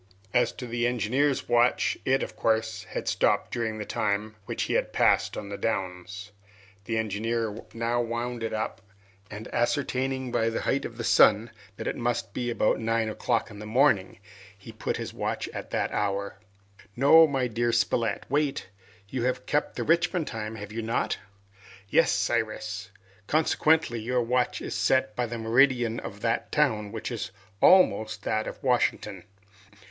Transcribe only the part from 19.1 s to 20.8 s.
have kept the Richmond time, have